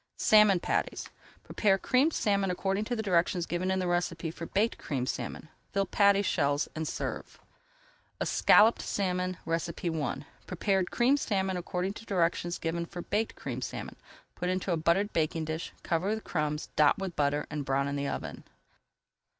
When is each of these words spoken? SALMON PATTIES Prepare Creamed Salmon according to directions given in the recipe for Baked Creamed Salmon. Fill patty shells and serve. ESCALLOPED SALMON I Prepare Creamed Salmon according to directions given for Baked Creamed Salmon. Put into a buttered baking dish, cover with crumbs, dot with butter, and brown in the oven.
SALMON 0.17 0.59
PATTIES 0.61 1.09
Prepare 1.43 1.77
Creamed 1.77 2.11
Salmon 2.11 2.49
according 2.49 2.85
to 2.85 2.95
directions 2.95 3.45
given 3.45 3.69
in 3.69 3.77
the 3.77 3.85
recipe 3.85 4.31
for 4.31 4.47
Baked 4.47 4.79
Creamed 4.79 5.07
Salmon. 5.07 5.47
Fill 5.73 5.85
patty 5.85 6.23
shells 6.23 6.67
and 6.73 6.87
serve. 6.87 7.39
ESCALLOPED 8.19 8.81
SALMON 8.81 9.37
I 9.45 10.25
Prepare 10.47 10.83
Creamed 10.85 11.19
Salmon 11.19 11.55
according 11.55 11.93
to 11.93 12.05
directions 12.07 12.57
given 12.57 12.87
for 12.87 13.03
Baked 13.03 13.35
Creamed 13.35 13.63
Salmon. 13.63 13.95
Put 14.33 14.49
into 14.49 14.71
a 14.71 14.75
buttered 14.75 15.13
baking 15.13 15.45
dish, 15.45 15.71
cover 15.83 16.07
with 16.07 16.23
crumbs, 16.23 16.69
dot 16.75 16.97
with 16.97 17.15
butter, 17.15 17.45
and 17.51 17.63
brown 17.63 17.87
in 17.87 17.95
the 17.95 18.07
oven. 18.07 18.43